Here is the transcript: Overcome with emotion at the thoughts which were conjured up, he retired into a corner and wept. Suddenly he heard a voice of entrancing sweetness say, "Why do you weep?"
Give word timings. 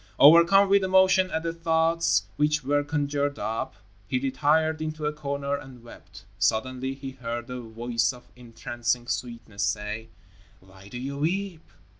Overcome 0.17 0.67
with 0.69 0.83
emotion 0.83 1.29
at 1.29 1.43
the 1.43 1.53
thoughts 1.53 2.23
which 2.35 2.63
were 2.63 2.83
conjured 2.83 3.37
up, 3.37 3.75
he 4.07 4.17
retired 4.17 4.81
into 4.81 5.05
a 5.05 5.13
corner 5.13 5.55
and 5.55 5.83
wept. 5.83 6.25
Suddenly 6.39 6.95
he 6.95 7.11
heard 7.11 7.51
a 7.51 7.61
voice 7.61 8.11
of 8.11 8.27
entrancing 8.35 9.05
sweetness 9.05 9.61
say, 9.61 10.09
"Why 10.59 10.87
do 10.87 10.97
you 10.97 11.19
weep?" 11.19 11.69